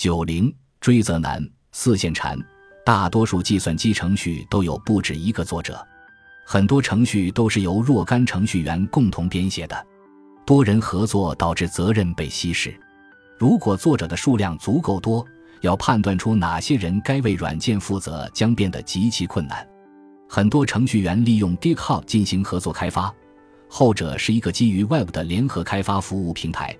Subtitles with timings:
[0.00, 0.50] 九零
[0.80, 2.34] 追责难，四线缠。
[2.86, 5.86] 大多数计算机程序都有不止一个作者，
[6.46, 9.86] 很多程序都是由若干程序员共同编写的。
[10.46, 12.74] 多人合作导致责任被稀释。
[13.36, 15.22] 如果作者的数量足够多，
[15.60, 19.68] 要判断出哪些人该为软件负责将变得极其困难。
[20.26, 23.14] 很多程序员利用 GitHub 进行合作开发，
[23.68, 26.74] 后者是一个基于 Web 的联合开发服务平台。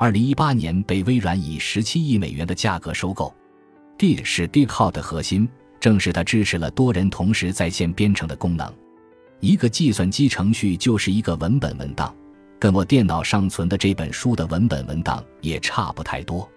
[0.00, 3.34] 二零一八年被微软以十七亿美元的价格收购。
[3.98, 5.48] Git 是 GitHub 的核心，
[5.80, 8.72] 正是它支持了多人同时在线编程的功能。
[9.40, 12.14] 一个计算机程序就是一个文本文档，
[12.60, 16.48] 跟我电脑上存的这本书的文本文档也差不太多。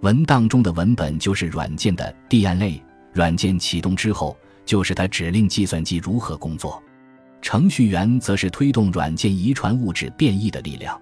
[0.00, 2.82] 文档中的文本就是软件的 DNA，
[3.12, 4.34] 软件启动之后，
[4.64, 6.82] 就是它指令计算机如何工作。
[7.42, 10.98] 程序员则是推动软件遗传物质变异的力量。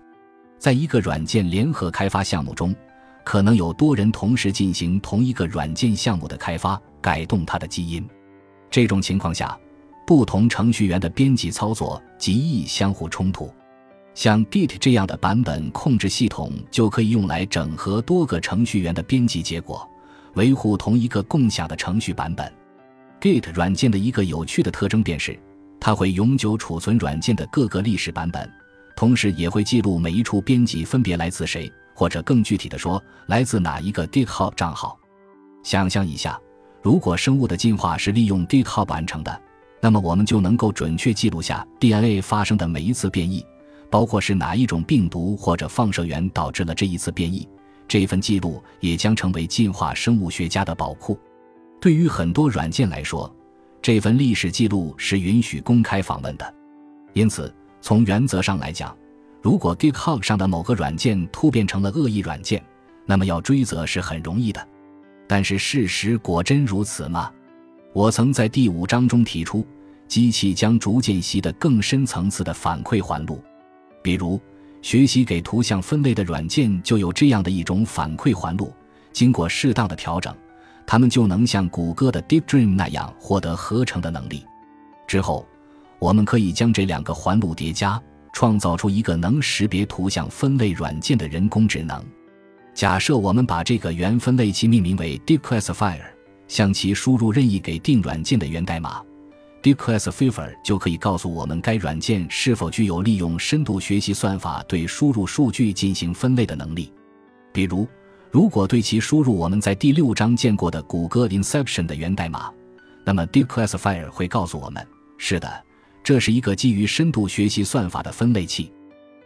[0.59, 2.75] 在一个软件联合开发项目中，
[3.25, 8.07] 可能有多人同时进行同一个软件项目的开发，改动它的基因。
[8.71, 9.59] 这种情况下，
[10.07, 13.53] 不同程序员的编辑操作极易相互冲突。
[14.15, 19.87] 像 Git 这样的版本控制系统就可以用来整合多个程序员的编辑结果，
[20.35, 22.51] 维护同一个共享的程序版本。
[23.21, 25.39] Git 软件的一个有趣的特征便是，
[25.79, 28.51] 它会永久储存软件的各个历史版本。
[28.97, 34.99] 同时也会记录每一处编辑分别来自谁，或者更具体的说，来自哪一个 GitHub 账号。
[35.63, 36.41] 想象一下，
[36.83, 39.39] 如果生物的进化是利用 GitHub 完成的，
[39.83, 43.45] 那么我们就能够准确记录下 DNA 发生的每一次变异，
[43.91, 47.47] 包括是哪一种病毒或者放射源导致了这一次变异。
[47.87, 51.19] 这份记录也将成为进化生物学家的宝库。
[51.79, 53.31] 对于很多软件来说，
[53.83, 56.55] 这份历史记录是允许公开访问的，
[57.13, 57.55] 因此。
[57.81, 58.97] 从原则上来讲，
[59.41, 62.61] 如果 GitHub 上的某个软件突变成了恶意软件，
[63.05, 64.69] 那么要追责是很容易的。
[65.29, 67.31] 但是事实果真如此吗？
[67.93, 69.65] 我曾在第五章中提出，
[70.09, 73.41] 机器将逐渐习得更深层次的反馈环路，
[74.03, 74.41] 比如
[74.83, 78.73] 学习给图像分类的软件就有这样的一种反馈环路，
[79.13, 80.35] 经过适当的调整，
[80.87, 84.45] 它们就能像谷歌的 Deep Dream 那样获得合成的能力。
[85.07, 85.47] 之后。
[85.99, 88.01] 我们可以将这两个环路叠加，
[88.33, 92.05] 创造出一个能识别图像分类软件的人工智能。
[92.75, 96.03] 假设我们把这个原分类器命名为 Declassifier，
[96.47, 99.03] 向其输入任意给定软件的源代码
[99.63, 106.93] ，Declassifier 就可以告诉我们该软件是否具有利用深度学习算法对输入数据进行分类的能力。
[107.51, 107.89] 比如，
[108.31, 112.53] 如果对其输入我们在第六章见过的谷歌 Inception 的源代码，
[113.03, 114.87] 那么 Declassifier 会告诉我们：
[115.17, 115.66] 是的。
[116.07, 118.73] 这是一个基于深度学习算法的分类器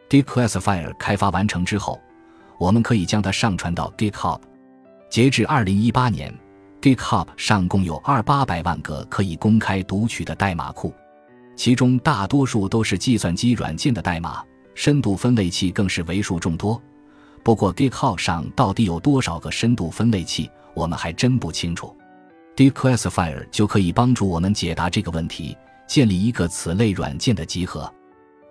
[0.09, 2.01] ，Declassifier 开发完成之后，
[2.57, 4.41] 我们可以将它上传到 GitHub。
[5.11, 6.35] 截至2018年
[6.81, 10.95] ，GitHub 上共有二八百万个可以公开读取的代码库，
[11.55, 14.43] 其中大多数都是计算机软件的代码，
[14.75, 16.81] 深度分类器更是为数众多。
[17.43, 21.95] 不过，GitHub 上到底有多少个深度分类器，我们还真不清楚。
[22.57, 25.55] Declassifier 就可以帮助我们解答这个问题。
[25.91, 27.93] 建立一个此类软件的集合，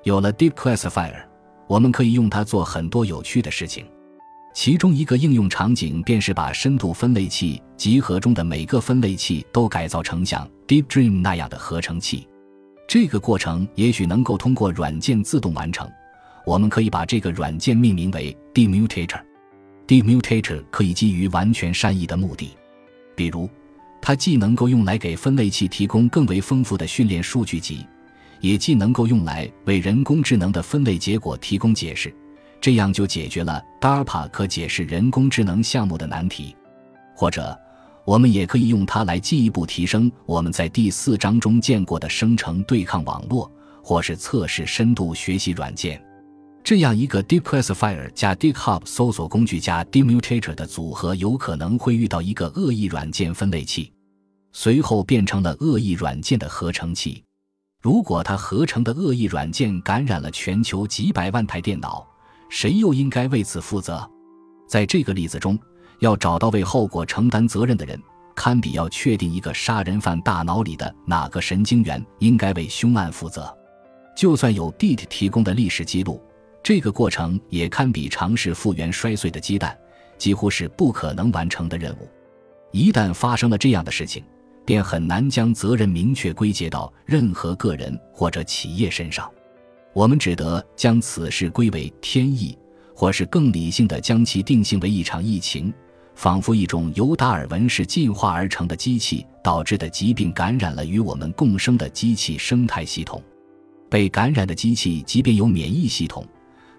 [0.03, 1.23] 有了 DeepClassifier，
[1.69, 3.85] 我们可以用它做很多有趣的事情。
[4.53, 12.27] 其中一个应用场景便是把深度分类器集合中的每个分类器都改造成像 Deep Dream 那样的合成器。
[12.85, 15.89] 这个过程也许能够通过软件自动完成。
[16.45, 19.21] 我们可以把这个软件命名为 Demutator。
[19.87, 22.49] Demutator 可以基于完全善意的目的，
[23.15, 23.49] 比如。
[24.09, 27.85] 它既能够用来给分类器提供更为丰富的训练数据集，
[28.39, 32.11] 也既能够用来为人工智能的分类结果提供解释，
[32.59, 36.55] 这样就解决了 DARPA 可解释人工智能项目的难题。
[37.15, 37.55] 或者，
[38.03, 43.51] 我们也可以用它来进一步提升我们在第四章中见过的生成对抗网络，
[43.83, 46.03] 或是测试深度学习软件。
[46.63, 53.91] 这样一个 DeepClassifier 加 DeepHub 搜索工具加 Demutator 的组合，有可能会遇到一个恶意软件分类器，
[54.51, 57.23] 随后变成了恶意软件的合成器。
[57.81, 62.05] 如果它合成的恶意软件感染了全球几百万台电脑，
[62.49, 64.09] 谁又应该为此负责？
[64.67, 65.57] 在这个例子中，
[65.99, 68.01] 要找到为后果承担责任的人，
[68.35, 73.55] 堪比要确定一个杀人犯大脑里的哪个神经元应该为凶案负责。
[74.15, 76.21] 就算有 d e t 提供的历史记录。
[76.61, 79.75] 这个过程也堪比尝试复原摔碎的鸡蛋，
[80.17, 82.09] 几乎是不可能完成的任务。
[82.71, 84.21] 一旦发生了这样的事情，
[84.69, 89.27] 便很难将责任明确归结到任何个人或者企业身上。
[89.93, 92.55] 我们只得将此事归为天意，
[92.93, 95.73] 或是更理性的将其定性为一场疫情，
[96.13, 103.19] 仿佛一种由达尔文式进化而成的机器导致的疾病感染了与我们共生的机器生态系统。
[103.89, 106.23] 被感染的机器即便有免疫系统，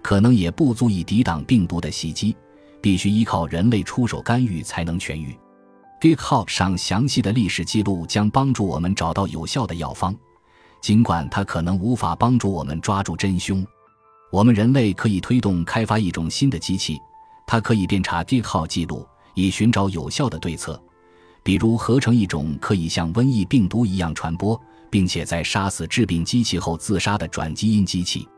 [0.00, 2.36] 可能也不足以抵挡病毒的袭击，
[2.80, 5.34] 必须依靠人类出手干预才能痊愈。
[6.00, 10.16] GitHub 上详细的历史记录将帮助我们找到有效的药方，
[10.80, 13.64] 尽管它可能无法帮助我们抓住真凶。
[14.32, 16.98] 我们人类可以推动开发一种新的机器，
[17.46, 19.06] 它可以遍查 GitHub 记录。
[19.34, 20.78] 以寻找有效的对策，
[21.42, 24.60] 比如合成一种可以像瘟疫病毒一样传播，
[24.90, 28.28] 并且在杀死致病机器后自杀的转基因机器。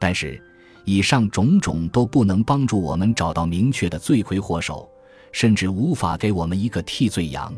[0.00, 0.42] 但是，
[0.84, 4.86] 以上种种都不能帮助我们找到明确的罪魁祸首，
[5.32, 7.52] 甚至无法给我们一个替罪羊。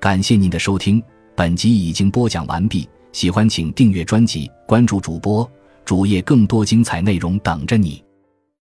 [0.00, 1.02] 感谢您的收听，
[1.34, 2.88] 本集已经播讲完毕。
[3.12, 5.48] 喜欢请订阅专辑，关注主播
[5.84, 8.04] 主页，更多精彩内容等着你。